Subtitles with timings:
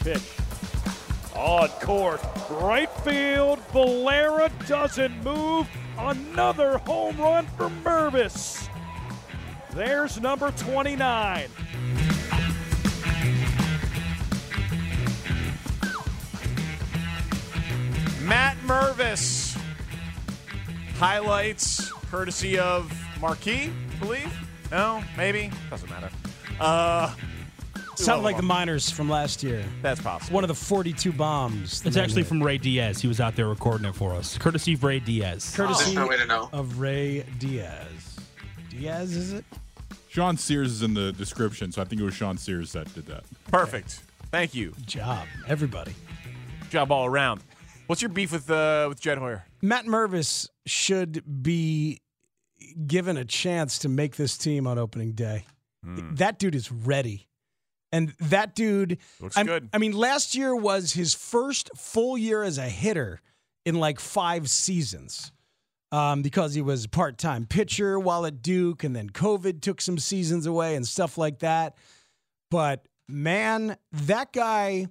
[0.00, 0.22] Pitch.
[1.34, 2.20] On court.
[2.50, 3.58] Right field.
[3.72, 5.68] Valera doesn't move.
[5.98, 8.68] Another home run for Mervis.
[9.72, 11.48] There's number 29.
[18.22, 19.56] Matt Mervis.
[20.96, 24.48] Highlights courtesy of Marquee, I believe.
[24.70, 25.50] No, maybe.
[25.70, 26.10] Doesn't matter.
[26.58, 27.14] Uh,
[28.00, 29.62] Sounded like the minors from last year.
[29.82, 30.34] That's possible.
[30.34, 31.84] One of the 42 bombs.
[31.84, 33.00] It's actually from Ray Diaz.
[33.00, 34.38] He was out there recording it for us.
[34.38, 35.52] Courtesy of Ray Diaz.
[35.54, 36.48] Courtesy no way to know.
[36.52, 38.16] of Ray Diaz.
[38.70, 39.44] Diaz, is it?
[40.08, 43.06] Sean Sears is in the description, so I think it was Sean Sears that did
[43.06, 43.24] that.
[43.48, 44.00] Perfect.
[44.30, 44.72] Thank you.
[44.86, 45.26] Job.
[45.46, 45.94] Everybody.
[46.70, 47.42] Job all around.
[47.86, 49.44] What's your beef with uh, with Jed Hoyer?
[49.60, 52.00] Matt Mervis should be
[52.86, 55.44] given a chance to make this team on opening day.
[55.82, 57.26] That dude is ready.
[57.92, 59.68] And that dude Looks I'm- good.
[59.72, 63.20] I mean, last year was his first full year as a hitter
[63.64, 65.32] in like five seasons.
[65.92, 69.98] Um, because he was part time pitcher while at Duke, and then COVID took some
[69.98, 71.76] seasons away and stuff like that.
[72.48, 74.86] But man, that guy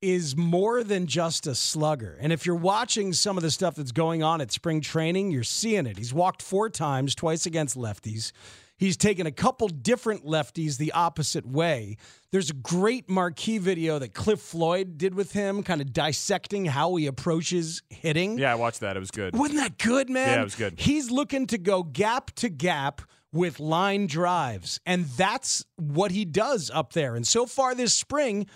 [0.00, 2.16] is more than just a slugger.
[2.22, 5.44] And if you're watching some of the stuff that's going on at spring training, you're
[5.44, 5.98] seeing it.
[5.98, 8.32] He's walked four times, twice against lefties.
[8.80, 11.98] He's taken a couple different lefties the opposite way.
[12.32, 16.96] There's a great marquee video that Cliff Floyd did with him, kind of dissecting how
[16.96, 18.38] he approaches hitting.
[18.38, 18.96] Yeah, I watched that.
[18.96, 19.36] It was good.
[19.36, 20.28] Wasn't that good, man?
[20.28, 20.80] Yeah, it was good.
[20.80, 23.02] He's looking to go gap to gap
[23.34, 27.16] with line drives, and that's what he does up there.
[27.16, 28.46] And so far this spring,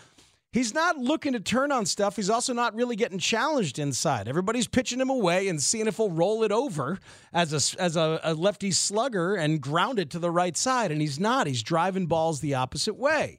[0.54, 2.16] he's not looking to turn on stuff.
[2.16, 4.28] He's also not really getting challenged inside.
[4.28, 6.98] Everybody's pitching him away and seeing if he'll roll it over
[7.34, 11.03] as a as a, a lefty slugger and ground it to the right side, and
[11.03, 11.47] he's not.
[11.47, 13.38] He's driving balls the opposite way.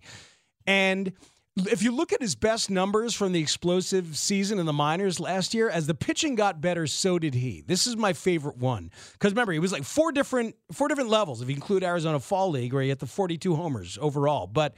[0.67, 1.13] And
[1.57, 5.53] if you look at his best numbers from the explosive season in the minors last
[5.53, 7.63] year, as the pitching got better, so did he.
[7.65, 11.41] This is my favorite one because remember he was like four different four different levels
[11.41, 14.47] if you include Arizona Fall League, where he hit the 42 homers overall.
[14.47, 14.75] But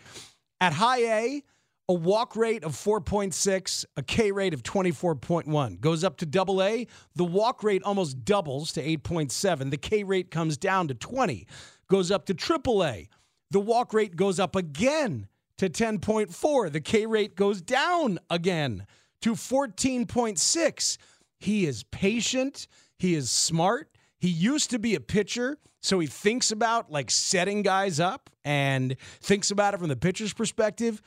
[0.61, 1.43] at high A,
[1.89, 5.79] a walk rate of 4.6, a K rate of 24.1.
[5.79, 9.71] Goes up to double A, the walk rate almost doubles to 8.7.
[9.71, 11.47] The K rate comes down to 20.
[11.89, 13.07] Goes up to triple A,
[13.49, 15.27] the walk rate goes up again
[15.57, 16.71] to 10.4.
[16.71, 18.85] The K rate goes down again
[19.21, 20.97] to 14.6.
[21.39, 22.67] He is patient.
[22.97, 23.89] He is smart.
[24.19, 28.95] He used to be a pitcher, so he thinks about like setting guys up and
[29.21, 31.01] thinks about it from the pitcher's perspective.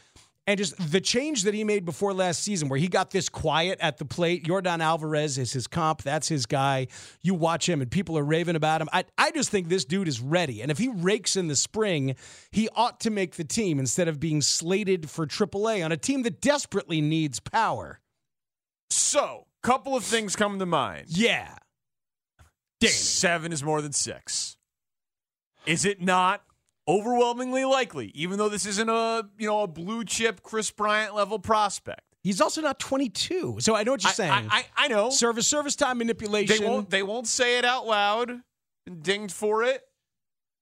[0.47, 3.79] And just the change that he made before last season, where he got this quiet
[3.81, 4.45] at the plate.
[4.45, 6.03] Yordan Alvarez is his comp.
[6.03, 6.89] That's his guy.
[7.23, 8.89] You watch him, and people are raving about him.
[8.93, 10.61] I, I just think this dude is ready.
[10.63, 12.17] And if he rakes in the spring,
[12.51, 16.23] he ought to make the team instead of being slated for AAA on a team
[16.23, 18.01] that desperately needs power.
[18.89, 21.07] So, couple of things come to mind.
[21.09, 21.55] Yeah.
[22.83, 24.57] Seven is more than six.
[25.67, 26.43] Is it not
[26.89, 31.39] overwhelmingly likely, even though this isn't a you know a blue chip Kris Bryant level
[31.39, 32.03] prospect?
[32.23, 33.57] He's also not 22.
[33.61, 34.31] So I know what you're I- saying.
[34.51, 36.59] I, I, I know service service time manipulation.
[36.59, 38.31] they won't they won't say it out loud,
[38.87, 39.83] and dinged for it.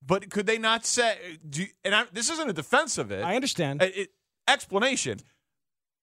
[0.07, 1.17] But could they not say?
[1.49, 3.25] Do, and I, this isn't a defense of it.
[3.25, 3.83] I understand.
[3.83, 4.11] Uh, it-
[4.47, 5.19] explanation.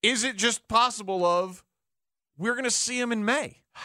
[0.03, 1.63] Is it just possible of
[2.37, 3.61] we're going to see him in May?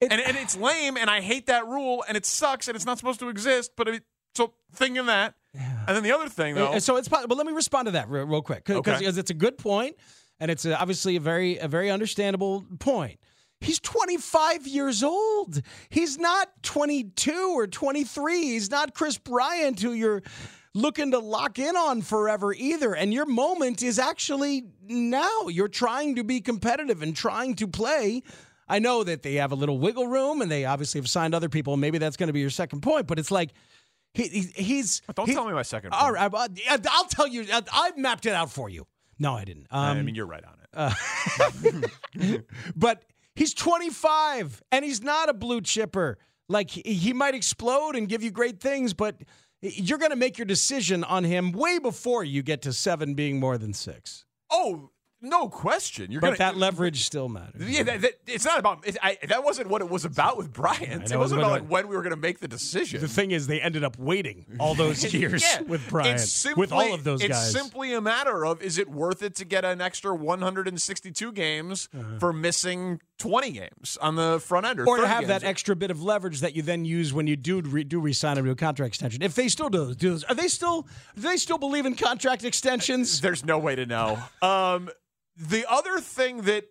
[0.00, 2.86] It- and, and it's lame, and I hate that rule, and it sucks, and it's
[2.86, 3.72] not supposed to exist.
[3.76, 4.04] But it,
[4.36, 7.28] so thinking that, and then the other thing though, Uh, So it's possible.
[7.28, 9.06] But let me respond to that real, real quick because Okay.
[9.06, 9.96] it's a good point,
[10.40, 13.18] and it's a, obviously a very a very understandable point.
[13.60, 15.60] He's 25 years old.
[15.88, 18.42] He's not 22 or 23.
[18.42, 20.22] He's not Kris Bryant, who you're
[20.74, 22.94] looking to lock in on forever either.
[22.94, 25.48] And your moment is actually now.
[25.48, 28.22] You're trying to be competitive and trying to play.
[28.68, 31.48] I know that they have a little wiggle room, and they obviously have signed other
[31.48, 31.76] people.
[31.76, 33.50] Maybe that's going to be your second point, but it's like.
[34.14, 35.92] He, he- he's don't he- tell me my second.
[35.92, 36.32] all point.
[36.32, 36.50] right,
[36.90, 37.46] I'll, tell you.
[37.52, 38.86] I- I mapped it out for you.
[39.18, 39.66] No, I didn't.
[39.70, 40.54] Um, I mean, you're right on
[42.14, 42.44] it.
[42.76, 46.18] but he's 25 and he's not a blue chipper.
[46.48, 49.16] Like he, he might explode and give you great things, but
[49.60, 53.40] you're going to make your decision on him way before you get to seven being
[53.40, 54.24] more than six.
[54.50, 56.10] Oh, no question.
[56.12, 57.68] You're but gonna, that leverage still matters.
[57.68, 58.86] Yeah, that, that, it's not about.
[58.86, 61.10] It, I, that wasn't what it was about with Bryant.
[61.10, 63.00] know, It wasn't about like, when we were going to make the decision.
[63.00, 65.62] The thing is, they ended up waiting all those years Yeah.
[65.62, 67.54] with Bryant, simply- with all of those it's guys.
[67.54, 71.88] It's simply a matter of is it worth it to get an extra 162 games
[72.18, 74.92] for missing 20 games on the front end, or, Uh-huh.
[74.92, 77.36] or to 30 have that extra bit of leverage that you then use when you
[77.36, 79.22] do re- do resign them to a contract extension.
[79.22, 80.82] If they still do, do those, are they still
[81.16, 83.20] do they still believe in contract extensions?
[83.20, 84.18] There's no way to know.
[84.42, 84.88] Um,
[85.38, 86.64] the other thing that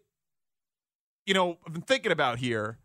[1.26, 2.80] you know I've been thinking about here.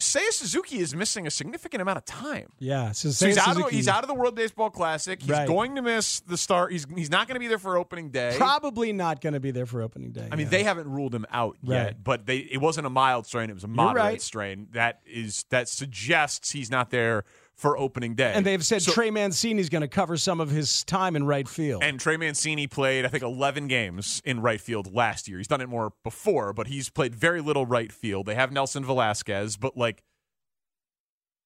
[0.00, 2.48] Seiya Suzuki is missing a significant amount of time.
[2.58, 5.20] Yeah, so, So he's out, of, he's out of the World Baseball Classic.
[5.22, 5.46] He's Right.
[5.46, 6.72] going to miss the start.
[6.72, 8.34] He's he's not going to be there for opening day.
[8.36, 10.28] Probably not going to be there for opening day.
[10.30, 13.48] I mean, they haven't ruled him out yet, but they it wasn't a mild strain;
[13.48, 14.22] it was a moderate right.
[14.22, 14.66] strain.
[14.72, 17.24] That is that suggests he's not there
[17.56, 18.32] for opening day.
[18.34, 21.48] and they've said So- Trey Mancini's going to cover some of his time in right
[21.48, 21.82] field.
[21.84, 25.38] And Trey Mancini played, I think, 11 games in right field last year.
[25.38, 28.26] He's done it more before, but he's played very little right field.
[28.26, 30.02] They have Nelson Velazquez, but like,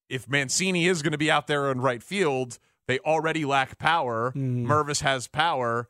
[0.08, 4.30] if Mancini is going to be out there in right field, they already lack power.
[4.34, 4.66] Mm-hmm.
[4.70, 5.88] Mervis has power.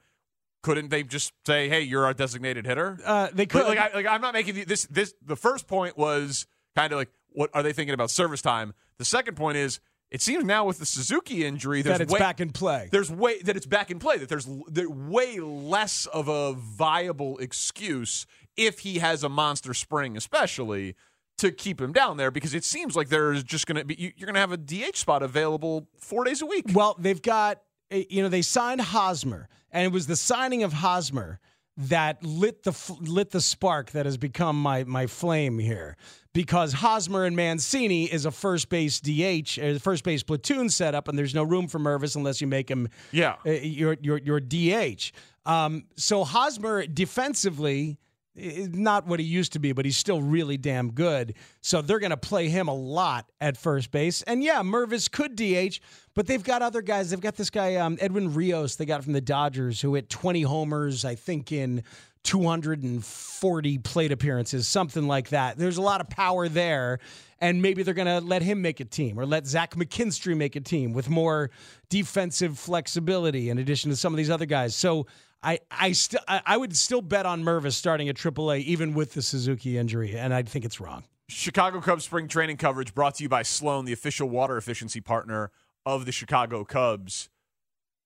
[0.65, 2.99] Couldn't they just say, "Hey, you're our designated hitter"?
[3.05, 3.65] uh, they could.
[3.65, 4.87] Like, like, I, like I'm not making the, this.
[4.91, 8.75] This the first point was kind of like, what are they thinking about service time?
[8.99, 9.79] The second point is,
[10.11, 12.89] it seems now with the Suzuki injury, there's that it's way, back in play.
[12.91, 14.17] there's way that it's back in play.
[14.19, 18.27] That there's there way less of a viable excuse
[18.57, 20.95] if he has a monster spring, especially
[21.39, 24.13] to keep him down there, because it seems like there's just going to be you-
[24.17, 26.65] you're going to have a DH spot available four days a week.
[26.73, 27.63] Well, they've got,
[27.93, 31.39] uh, you know, they signed Hosmer, and it was the signing of Hosmer
[31.79, 35.97] that lit the lit the spark that has become my my flame here.
[36.35, 41.19] Because Hosmer and Mancini is a first base DH, a first base platoon setup, and
[41.19, 43.37] there's no room for Mervis unless you make him Yeah.
[43.47, 45.13] uh, your your your DH.
[45.47, 47.99] Um, so Hosmer defensively
[48.39, 51.35] not what he used to be, but he's still really damn good.
[51.61, 54.23] So they're going to play him a lot at first base.
[54.23, 55.81] And yeah, Mervis could DH,
[56.15, 57.11] but they've got other guys.
[57.11, 58.77] They've got this guy um, Edwin Rios.
[58.77, 61.83] They got from the Dodgers who hit 20 homers, I think in
[62.25, 65.57] 240 plate appearances, something like that.
[65.57, 66.99] There's a lot of power there.
[67.41, 70.57] And maybe they're going to let him make a team or let Zach McKinstry make
[70.57, 71.51] a team with more
[71.89, 74.75] defensive flexibility in addition to some of these other guys.
[74.75, 75.07] So
[75.43, 79.15] I, I, still I I would still bet on Mervis starting at AAA even with
[79.15, 81.05] the Suzuki injury, and I think it's wrong.
[81.29, 85.51] Chicago Cubs spring training coverage brought to you by Sloan, the official water efficiency partner
[85.85, 87.29] of the Chicago Cubs.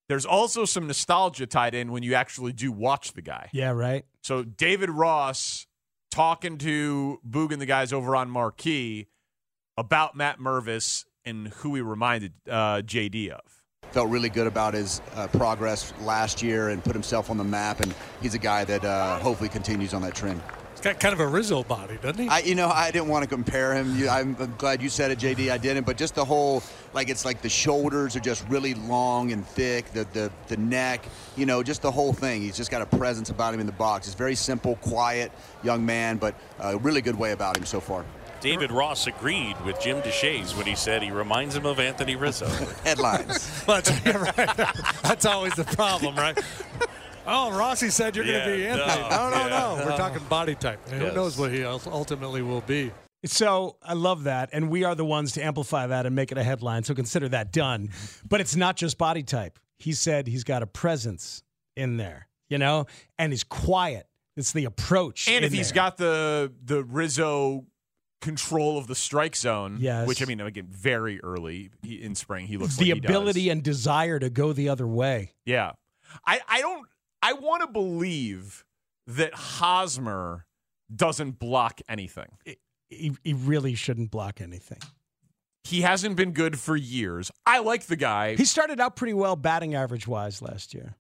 [0.09, 3.49] There's also some nostalgia tied in when you actually do watch the guy.
[3.53, 4.05] Yeah, right.
[4.23, 5.67] So David Ross
[6.11, 9.07] talking to Boog and the guys over on Marquee
[9.79, 13.62] about Matt Mervis and who he reminded uh, JD of.
[13.93, 17.81] Felt really good about his uh, progress last year and put himself on the map.
[17.81, 20.41] And he's a guy that uh, hopefully continues on that trend.
[20.73, 22.29] He's got kind of a Rizzo body, doesn't he?
[22.29, 23.97] I, you know, I didn't want to compare him.
[23.97, 25.53] You, I'm, I'm glad you said it, JD.
[25.53, 26.63] I didn't, but just the whole,
[26.95, 29.93] like, it's like the shoulders are just really long and thick.
[29.93, 31.05] The the the neck,
[31.37, 32.43] you know, just the whole thing.
[32.43, 34.07] He's just got a presence about him in the box.
[34.07, 35.31] He's very simple, quiet
[35.63, 38.05] young man, but a really good way about him so far.
[38.43, 42.47] David Ross agreed with Jim Deshaies when he said he reminds him of Anthony Rizzo.
[42.85, 43.63] Headlines.
[43.67, 44.57] That's, yeah, right.
[45.05, 46.37] That's always the problem, right?
[47.25, 49.01] Oh, Rossy said you're going to be Anthony.
[49.01, 49.49] no, No, no, yeah.
[49.79, 49.87] no.
[49.87, 50.81] We're talking body type.
[50.91, 51.01] Yes.
[51.01, 52.91] Who knows what he ultimately will be?
[53.25, 56.39] So I love that, and we are the ones to amplify that and make it
[56.39, 56.83] a headline.
[56.83, 57.91] So consider that done.
[58.29, 59.61] But it's not just body type.
[59.79, 61.45] He said he's got a presence
[61.77, 62.87] in there, you know,
[63.21, 64.09] and he's quiet.
[64.37, 65.29] It's the approach.
[65.29, 67.67] And in if he's got the the Rizzo
[68.23, 70.09] control of the strike zone, Yes.
[70.09, 73.53] which I mean, again, very early in spring, he looks the like he ability does.
[73.53, 75.33] and desire to go the other way.
[75.45, 75.73] Yeah.
[76.27, 76.87] I, I don't
[77.23, 78.65] I want to believe
[79.07, 80.47] that Hosmer
[80.95, 82.29] doesn't block anything.
[82.89, 84.79] He, he really shouldn't block anything.
[85.65, 87.31] He hasn't been good for years.
[87.47, 88.35] I like the guy.
[88.37, 90.97] He started out pretty well batting average wise last year.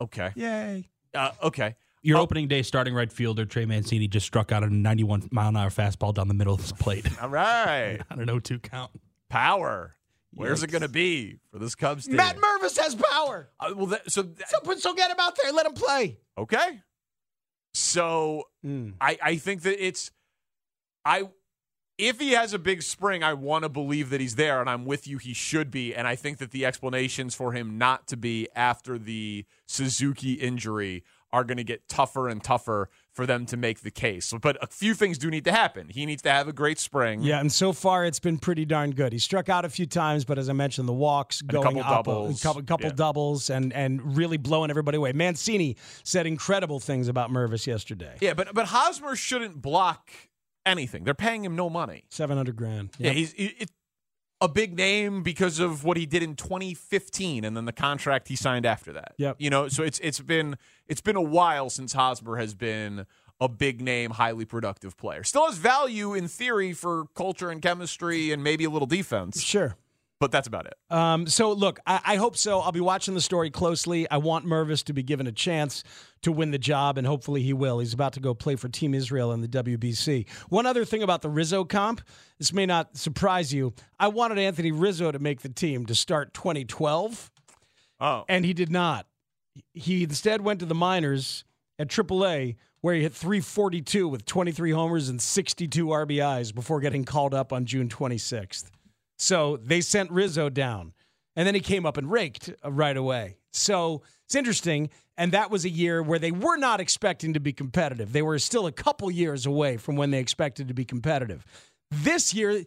[0.00, 0.30] okay.
[0.36, 0.88] Yay.
[1.14, 1.76] Uh, okay.
[2.02, 2.22] Your Oh.
[2.22, 5.70] opening day starting right fielder Trey Mancini just struck out a 91 mile an hour
[5.70, 8.00] fastball down the middle of the plate All right.
[8.10, 8.90] on an 0-2 count.
[9.30, 9.96] Power.
[10.34, 12.16] Where's it going to be for this Cubs team?
[12.16, 13.50] Matt Mervis has power.
[13.60, 15.52] Uh, well, that, so that- So, so get him out there.
[15.52, 16.18] Let him play.
[16.38, 16.80] okay.
[17.74, 18.94] So Mm.
[19.00, 20.10] I, I think that it's
[21.04, 21.28] I
[21.98, 24.84] if he has a big spring, I want to believe that he's there, and I'm
[24.84, 25.18] with you.
[25.18, 28.98] He should be, and I think that the explanations for him not to be after
[28.98, 33.90] the Suzuki injury are going to get tougher and tougher for them to make the
[33.90, 34.32] case.
[34.40, 35.88] But a few things do need to happen.
[35.88, 37.22] He needs to have a great spring.
[37.22, 39.12] Yeah, and so far it's been pretty darn good.
[39.12, 41.80] He struck out a few times, but as I mentioned, the walks a going couple
[41.82, 42.40] up, doubles.
[42.40, 42.92] a couple, couple Yeah.
[42.94, 45.12] doubles, and and really blowing everybody away.
[45.12, 48.16] Mancini said incredible things about Mervis yesterday.
[48.20, 50.10] Yeah, but but Hosmer shouldn't block
[50.64, 51.04] anything.
[51.04, 52.04] They're paying him no money.
[52.10, 52.90] Seven hundred grand.
[52.98, 53.70] Yeah, he's it, it-
[54.42, 58.34] a big name because of what he did in 2015 and then the contract he
[58.34, 59.14] signed after that.
[59.16, 59.36] Yep.
[59.38, 60.56] You know, so it's it's been
[60.88, 63.06] it's been a while since Hosmer has been
[63.40, 65.22] a big name, highly productive player.
[65.22, 69.76] Still has value in theory for culture and chemistry and maybe a little defense, sure.
[70.22, 70.74] But that's about it.
[70.88, 72.60] Um, so look, I, I hope so.
[72.60, 74.08] I'll be watching the story closely.
[74.08, 75.82] I want Mervis to be given a chance
[76.22, 77.80] to win the job, and hopefully he will.
[77.80, 80.28] He's about to go play for Team Israel in the WBC.
[80.48, 82.02] One other thing about the Rizzo comp,
[82.38, 83.74] this may not surprise you.
[83.98, 87.32] I wanted Anthony Rizzo to make the team to start 2012,
[88.00, 88.24] Oh.
[88.28, 89.08] and he did not.
[89.74, 91.42] He instead went to the minors
[91.80, 97.34] at AAA, where he hit 342 with 23 homers and 62 RBIs before getting called
[97.34, 98.70] up on June 26th.
[99.22, 100.94] So they sent Rizzo down,
[101.36, 103.36] and then he came up and raked right away.
[103.52, 104.90] So it's interesting.
[105.16, 108.12] And that was a year where they were not expecting to be competitive.
[108.12, 111.46] They were still a couple years away from when they expected to be competitive.
[111.92, 112.64] This year,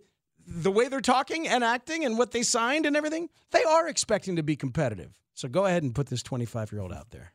[0.48, 4.38] the way they're talking and acting and what they signed and everything, they are expecting
[4.38, 5.20] to be competitive.
[5.34, 7.34] So go ahead and put this 25 year old out there.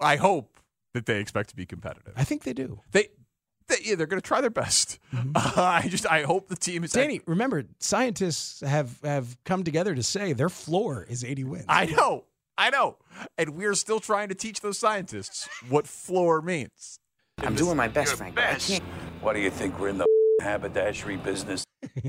[0.00, 0.60] I hope
[0.94, 2.12] that they expect to be competitive.
[2.16, 2.80] I think they do.
[2.92, 3.08] They,
[3.68, 4.98] they yeah, they're going to try their best.
[5.14, 5.32] Mm-hmm.
[5.36, 10.02] I just I hope the team is Danny, remember, scientists have, have come together to
[10.02, 11.64] say their floor is 80 wins.
[11.68, 12.24] I know.
[12.58, 12.96] I know.
[13.36, 16.98] And we're still trying to teach those scientists what floor means.
[17.38, 18.34] I'm doing my best, Frank.
[18.34, 18.82] but I can't.
[19.20, 19.78] What do you think?
[19.78, 20.06] We're in the
[20.40, 21.64] haberdashery business.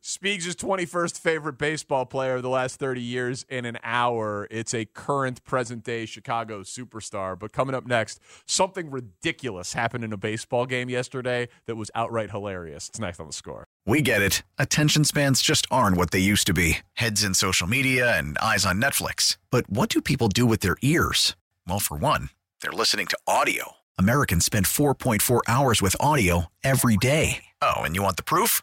[0.00, 4.46] Speaks' 21st favorite baseball player of the last 30 years in an hour.
[4.50, 7.38] It's a current present day Chicago superstar.
[7.38, 12.30] But coming up next, something ridiculous happened in a baseball game yesterday that was outright
[12.30, 12.88] hilarious.
[12.88, 13.64] It's next on the score.
[13.86, 14.42] We get it.
[14.58, 18.66] Attention spans just aren't what they used to be heads in social media and eyes
[18.66, 19.38] on Netflix.
[19.50, 21.36] But what do people do with their ears?
[21.66, 22.30] Well, for one,
[22.60, 23.72] they're listening to audio.
[23.98, 27.44] Americans spend 4.4 hours with audio every day.
[27.62, 28.62] Oh, and you want the proof?